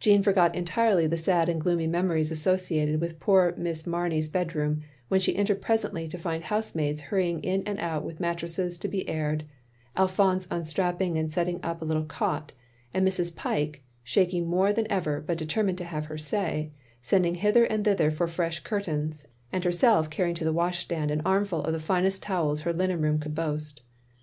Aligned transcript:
Jeanne 0.00 0.22
forgot 0.22 0.54
entirely 0.54 1.06
the 1.06 1.16
sad 1.16 1.48
and 1.48 1.58
gloomy 1.58 1.86
memories 1.86 2.30
associated 2.30 3.00
with 3.00 3.18
poor 3.18 3.54
Miss 3.56 3.86
Mamey's 3.86 4.28
bedroom, 4.28 4.82
when 5.08 5.18
she 5.18 5.34
entered 5.34 5.62
presently 5.62 6.06
to 6.08 6.18
find 6.18 6.44
housemaids 6.44 7.00
hurrying 7.00 7.40
in 7.40 7.62
and 7.64 7.80
out 7.80 8.04
with 8.04 8.20
mattresses 8.20 8.76
to 8.76 8.86
be 8.86 9.08
aired; 9.08 9.46
Alphonse 9.96 10.46
unstrapping 10.50 11.16
and 11.16 11.32
setting 11.32 11.58
up 11.62 11.80
a 11.80 11.86
little 11.86 12.04
cot; 12.04 12.52
and 12.92 13.08
Mrs. 13.08 13.34
Pyke 13.34 13.82
(shaking 14.04 14.46
more 14.46 14.74
than 14.74 14.86
ever, 14.92 15.22
but 15.22 15.38
determined 15.38 15.78
to 15.78 15.84
have 15.84 16.04
her 16.04 16.18
say) 16.18 16.70
sending 17.00 17.36
hither 17.36 17.64
and 17.64 17.82
thither 17.86 18.10
for 18.10 18.26
fresh 18.26 18.60
curtains, 18.60 19.26
and 19.50 19.64
herself 19.64 20.10
carrying 20.10 20.34
to 20.34 20.44
the 20.44 20.52
wash 20.52 20.80
stand 20.80 21.10
an 21.10 21.22
armful 21.24 21.62
of 21.64 21.72
the 21.72 21.80
finest 21.80 22.22
towels 22.22 22.60
her 22.60 22.74
linen 22.74 23.00
room 23.00 23.18
could 23.18 23.34
boast. 23.34 23.80